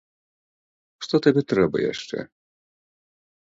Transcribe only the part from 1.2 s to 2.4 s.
табе трэба яшчэ?